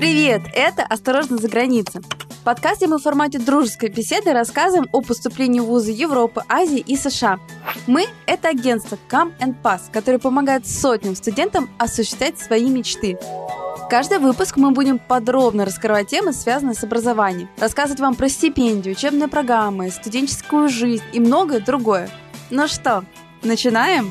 [0.00, 0.40] Привет!
[0.54, 2.00] Это «Осторожно за границей».
[2.30, 6.96] В подкасте мы в формате дружеской беседы рассказываем о поступлении в вузы Европы, Азии и
[6.96, 7.38] США.
[7.86, 13.18] Мы– это агентство Come and Pass, которое помогает сотням студентам осуществлять свои мечты.
[13.90, 19.28] Каждый выпуск мы будем подробно раскрывать темы, связанные с образованием, рассказывать вам про стипендию, учебные
[19.28, 22.08] программы, студенческую жизнь и многое другое.
[22.48, 23.04] Ну что,
[23.42, 24.10] начинаем?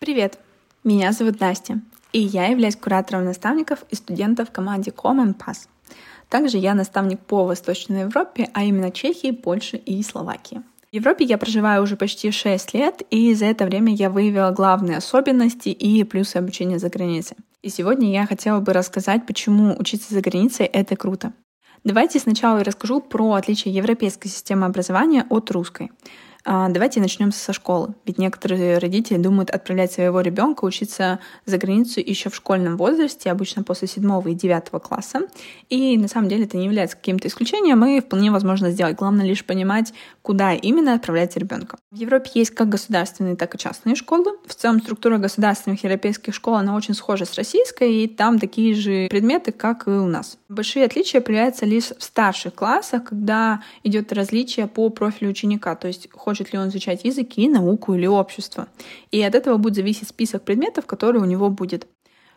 [0.00, 0.38] Привет!
[0.84, 1.82] Меня зовут Настя
[2.12, 5.68] и я являюсь куратором наставников и студентов в команде Common Pass.
[6.28, 10.62] Также я наставник по Восточной Европе, а именно Чехии, Польше и Словакии.
[10.90, 14.96] В Европе я проживаю уже почти 6 лет, и за это время я выявила главные
[14.96, 17.36] особенности и плюсы обучения за границей.
[17.62, 21.32] И сегодня я хотела бы рассказать, почему учиться за границей— это круто.
[21.84, 25.90] Давайте сначала я расскажу про отличие европейской системы образования от русской.
[26.44, 27.94] А, давайте начнем со школы.
[28.04, 33.62] Ведь некоторые родители думают отправлять своего ребенка учиться за границу еще в школьном возрасте, обычно
[33.62, 35.22] после седьмого и девятого класса.
[35.68, 38.96] И на самом деле это не является каким-то исключением, и вполне возможно сделать.
[38.96, 41.78] Главное лишь понимать, куда именно отправлять ребенка.
[41.90, 44.38] В Европе есть как государственные, так и частные школы.
[44.46, 49.08] В целом структура государственных европейских школ, она очень схожа с российской, и там такие же
[49.08, 50.38] предметы, как и у нас.
[50.48, 56.08] Большие отличия проявляются лишь в старших классах, когда идет различие по профилю ученика, то есть
[56.28, 58.66] хочет ли он изучать языки, науку или общество.
[59.10, 61.86] И от этого будет зависеть список предметов, который у него будет.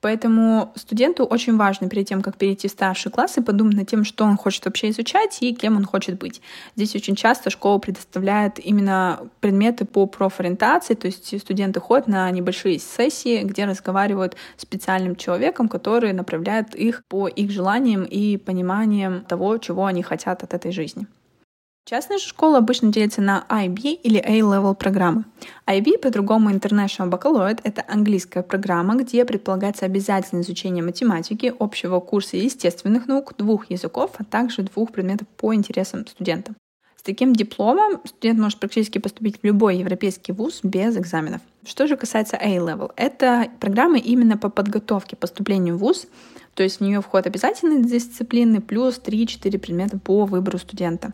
[0.00, 4.24] Поэтому студенту очень важно перед тем, как перейти в старшие классы, подумать над тем, что
[4.24, 6.40] он хочет вообще изучать и кем он хочет быть.
[6.76, 12.78] Здесь очень часто школа предоставляет именно предметы по профориентации, то есть студенты ходят на небольшие
[12.78, 19.58] сессии, где разговаривают с специальным человеком, который направляет их по их желаниям и пониманиям того,
[19.58, 21.06] чего они хотят от этой жизни.
[21.84, 25.24] Частная же школа обычно делится на IB или A-level программы.
[25.66, 33.08] IB, по-другому International Baccalaureate, это английская программа, где предполагается обязательное изучение математики, общего курса естественных
[33.08, 36.54] наук, двух языков, а также двух предметов по интересам студента.
[36.96, 41.40] С таким дипломом студент может практически поступить в любой европейский вуз без экзаменов.
[41.66, 46.06] Что же касается A-Level, это программа именно по подготовке поступлению в вуз,
[46.54, 51.12] то есть в нее входят обязательные дисциплины плюс 3-4 предмета по выбору студента.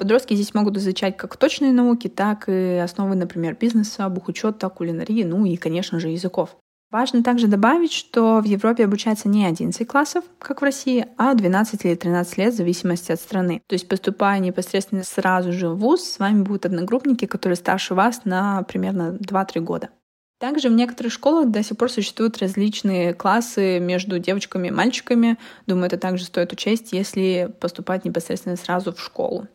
[0.00, 5.44] Подростки здесь могут изучать как точные науки, так и основы, например, бизнеса, бухучета, кулинарии, ну
[5.44, 6.56] и, конечно же, языков.
[6.90, 11.84] Важно также добавить, что в Европе обучается не 11 классов, как в России, а 12
[11.84, 13.60] или 13 лет в зависимости от страны.
[13.66, 18.24] То есть поступая непосредственно сразу же в ВУЗ, с вами будут одногруппники, которые старше вас
[18.24, 19.90] на примерно 2-3 года.
[20.38, 25.36] Также в некоторых школах до сих пор существуют различные классы между девочками и мальчиками.
[25.66, 29.46] Думаю, это также стоит учесть, если поступать непосредственно сразу в школу.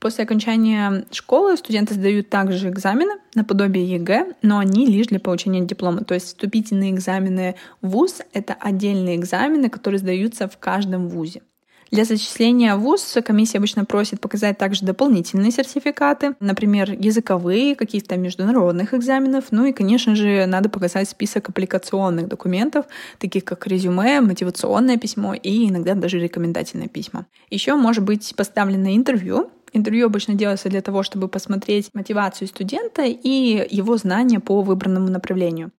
[0.00, 6.04] После окончания школы студенты сдают также экзамены наподобие ЕГЭ, но они лишь для получения диплома.
[6.04, 11.42] То есть вступительные экзамены в ВУЗ— это отдельные экзамены, которые сдаются в каждом ВУЗе.
[11.90, 18.92] Для зачисления в ВУЗ комиссия обычно просит показать также дополнительные сертификаты, например, языковые, каких-то международных
[18.92, 19.46] экзаменов.
[19.52, 22.84] Ну и, конечно же, надо показать список аппликационных документов,
[23.18, 27.24] таких как резюме, мотивационное письмо и иногда даже рекомендательное письмо.
[27.48, 33.66] Еще может быть поставлено интервью, Интервью обычно делается для того, чтобы посмотреть мотивацию студента и
[33.70, 35.72] его знания по выбранному направлению.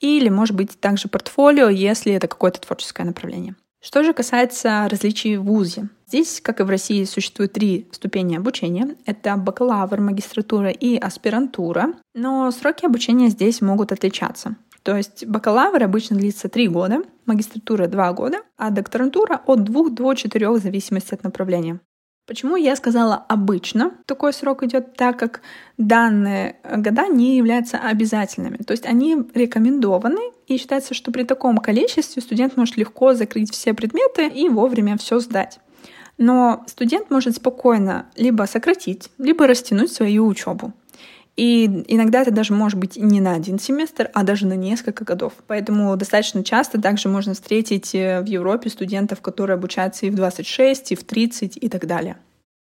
[0.00, 3.54] Или, может быть, также портфолио, если это какое-то творческое направление.
[3.80, 5.88] Что же касается различий в ВУЗе.
[6.08, 8.96] Здесь, как и в России, существует три ступени обучения.
[9.06, 11.94] Это бакалавр, магистратура и аспирантура.
[12.14, 14.56] Но сроки обучения здесь могут отличаться.
[14.82, 20.14] То есть бакалавр обычно длится три года, магистратура два года, а докторантура от двух до
[20.14, 21.80] четырех в зависимости от направления.
[22.26, 25.42] Почему я сказала обычно такой срок идет, так как
[25.78, 28.56] данные года не являются обязательными.
[28.56, 33.74] То есть они рекомендованы, и считается, что при таком количестве студент может легко закрыть все
[33.74, 35.60] предметы и вовремя все сдать.
[36.18, 40.72] Но студент может спокойно либо сократить, либо растянуть свою учебу.
[41.36, 45.34] И иногда это даже может быть не на один семестр, а даже на несколько годов.
[45.46, 50.92] Поэтому достаточно часто также можно встретить э, в Европе студентов, которые обучаются и в 26,
[50.92, 52.16] и в 30 и так далее.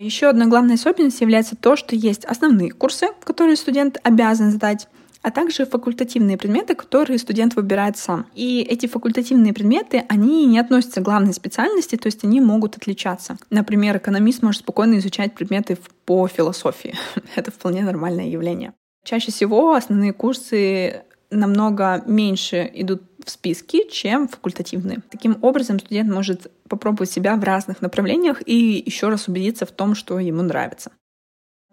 [0.00, 4.88] Еще одна главная особенность является то, что есть основные курсы, которые студент обязан сдать,
[5.23, 8.26] а также факультативные предметы, которые студент выбирает сам.
[8.35, 13.37] И эти факультативные предметы, они не относятся к главной специальности, то есть они могут отличаться.
[13.50, 16.94] Например, экономист может спокойно изучать предметы по философии.
[17.37, 18.73] Это вполне нормальное явление.
[19.05, 25.00] Чаще всего основные курсы намного меньше идут в списке, чем факультативные.
[25.11, 29.94] Таким образом, студент может попробовать себя в разных направлениях и еще раз убедиться в том,
[29.94, 30.93] что ему нравится.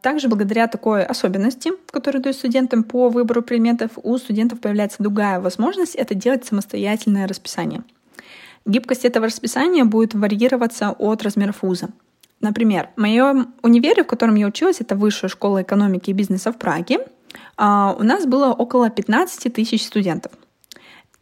[0.06, 5.96] Также благодаря такой особенности, которую дают студентам по выбору предметов, у студентов появляется другая возможность—
[5.96, 7.82] это делать самостоятельное расписание.
[8.68, 11.90] Гибкость этого расписания будет варьироваться от размеров вуза.
[12.40, 16.60] Например, в моем универе, в котором я училась, это Высшая школа экономики и бизнеса в
[16.60, 17.00] Праге,
[17.58, 20.34] а, у нас было около 15 тысяч студентов.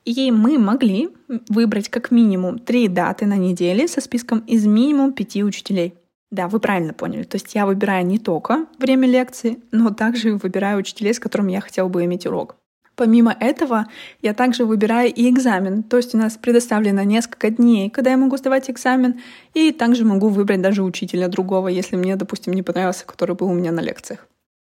[0.04, 1.08] И мы могли
[1.48, 5.94] выбрать как минимум три даты на неделе со списком из минимум пяти учителей.
[6.34, 7.22] Да, вы правильно поняли.
[7.22, 11.62] То есть я выбираю не только время лекции, но также выбираю учителей, с которыми я
[11.62, 12.56] хотела бы иметь урок.
[12.96, 13.86] Помимо этого,
[14.24, 15.84] я также выбираю и экзамен.
[15.84, 19.22] То есть у нас предоставлено несколько дней, когда я могу сдавать экзамен,
[19.54, 23.54] и также могу выбрать даже учителя другого, если мне, допустим, не понравился, который был у
[23.54, 24.28] меня на лекциях.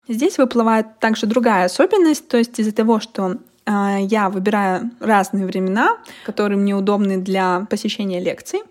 [0.10, 5.98] Здесь выплывает также другая особенность, то есть из-за того, что э, я выбираю разные времена,
[6.26, 8.64] которые мне удобны для посещения лекций,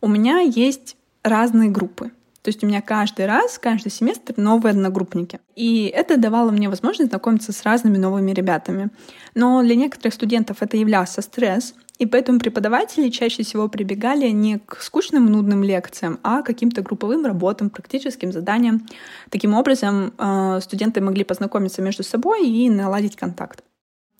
[0.00, 2.12] у меня есть разные группы.
[2.46, 5.40] То есть у меня каждый раз, каждый семестр новые одногруппники.
[5.56, 8.90] И это давало мне возможность знакомиться с разными новыми ребятами.
[9.34, 14.80] Но для некоторых студентов это являлся стресс, и поэтому преподаватели чаще всего прибегали не к
[14.80, 18.86] скучным, нудным лекциям, а к каким-то групповым работам, практическим заданиям.
[19.28, 23.64] Таким образом, э, студенты могли познакомиться между собой и наладить контакт.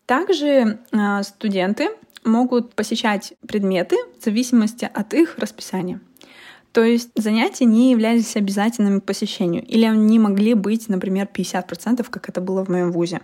[0.04, 1.90] Также э, студенты
[2.24, 6.00] могут посещать предметы в зависимости от их расписания.
[6.76, 12.28] То есть занятия не являлись обязательными к посещению, или они могли быть, например, 50%, как
[12.28, 13.22] это было в моем вузе.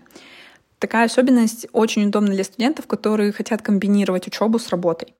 [0.79, 5.15] Такая особенность очень удобна для студентов, которые хотят комбинировать учебу с работой.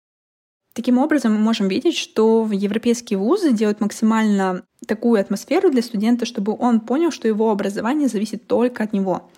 [0.73, 6.57] Таким образом, мы можем видеть, что европейские вузы делают максимально такую атмосферу для студента, чтобы
[6.59, 9.29] он понял, что его образование зависит только от него.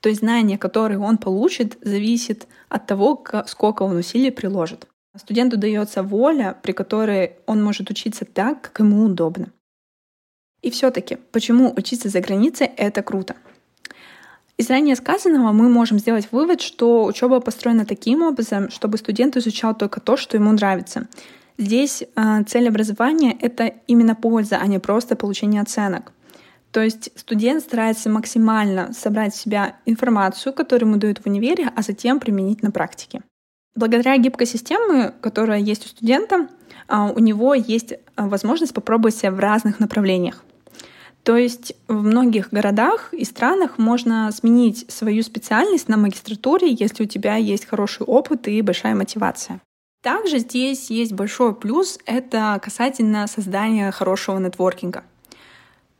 [0.00, 4.86] То есть знания, которые он получит, зависит от того, сколько он усилий приложит.
[5.18, 9.52] Студенту дается воля, при которой он может учиться так, как ему удобно.
[10.62, 13.36] И все-таки, почему учиться за границей— это круто?
[14.56, 19.74] Из ранее сказанного мы можем сделать вывод, что учеба построена таким образом, чтобы студент изучал
[19.76, 21.06] только то, что ему нравится.
[21.58, 26.12] Здесь э, цель образования— это именно польза, а не просто получение оценок.
[26.72, 31.82] То есть студент старается максимально собрать в себя информацию, которую ему дают в универе, а
[31.82, 33.22] затем применить на практике.
[33.74, 36.48] Благодаря гибкой системе, которая есть у студента,
[36.88, 40.42] а, у него есть а, возможность попробовать себя в разных направлениях.
[41.22, 47.06] То есть в многих городах и странах можно сменить свою специальность на магистратуре, если у
[47.06, 49.60] тебя есть хороший опыт и большая мотивация.
[50.02, 55.04] Также здесь есть большой плюс, это касательно создания хорошего нетворкинга.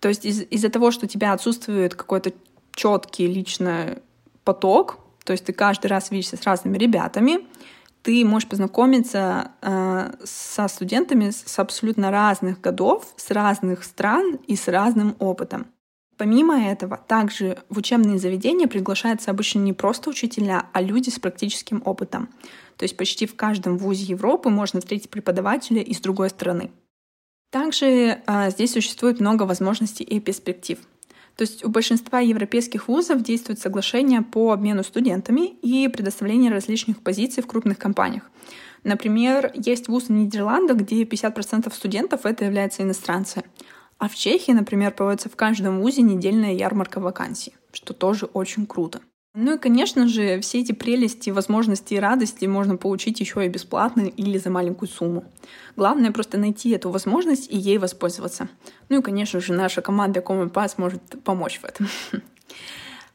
[0.01, 2.33] То есть из- из-за того, что у тебя отсутствует какой-то
[2.73, 3.99] четкий личный
[4.45, 7.41] поток, то есть ты каждый раз видишься с разными ребятами,
[8.01, 14.69] ты можешь познакомиться э, со студентами с абсолютно разных годов, с разных стран и с
[14.69, 15.67] разным опытом.
[16.17, 21.83] Помимо этого, также в учебные заведения приглашаются обычно не просто учителя, а люди с практическим
[21.85, 22.31] опытом.
[22.79, 26.71] То есть почти в каждом вузе Европы можно встретить преподавателя из другой страны.
[27.51, 27.87] Также
[28.27, 30.79] э, здесь существует много возможностей и перспектив.
[31.39, 37.45] То есть у большинства европейских вузов действует соглашение по обмену студентами и предоставлению различных позиций
[37.45, 38.25] в крупных компаниях.
[38.83, 43.45] Например, есть вуз в Нидерландах, где 50% студентов это являются иностранцы.
[43.99, 49.01] А в Чехии, например, проводится в каждом вузе недельная ярмарка вакансий, что тоже очень круто.
[49.41, 54.01] Ну и, конечно же, все эти прелести, возможности и радости можно получить еще и бесплатно
[54.01, 55.27] или за маленькую сумму.
[55.77, 58.49] Главное просто найти эту возможность и ей воспользоваться.
[58.89, 61.89] Ну и, конечно же, наша команда Common Pass может помочь в этом.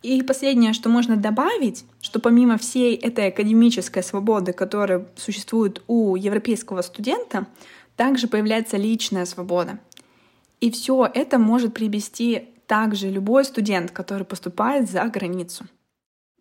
[0.01, 6.83] И последнее, что можно добавить, что помимо всей этой академической свободы, которая существует у европейского
[6.83, 7.47] студента,
[7.97, 9.77] также появляется личная свобода.
[10.61, 15.65] И все это может привести также любой студент, который поступает за границу.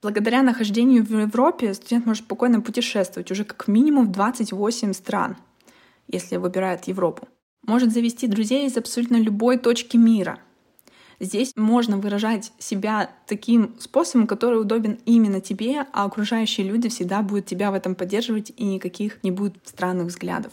[0.02, 5.36] Благодаря нахождению в Европе студент может спокойно путешествовать уже как минимум в 28 стран,
[6.08, 7.28] если выбирает Европу.
[7.64, 10.40] Может завести друзей из абсолютно любой точки мира.
[11.20, 17.46] Здесь можно выражать себя таким способом, который удобен именно тебе, а окружающие люди всегда будут
[17.46, 20.52] тебя в этом поддерживать и никаких не будет странных взглядов.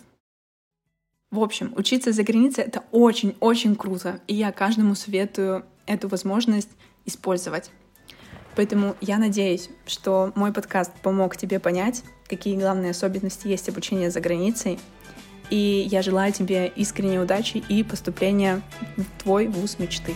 [1.31, 6.69] В общем, учиться за границей— это очень-очень круто, и я каждому советую эту возможность
[7.05, 7.71] использовать.
[8.59, 14.19] Поэтому я надеюсь, что мой подкаст помог тебе понять, какие главные особенности есть обучения за
[14.19, 14.77] границей.
[15.49, 18.61] И я желаю тебе искренней удачи и поступления
[18.97, 20.13] в твой вуз мечты.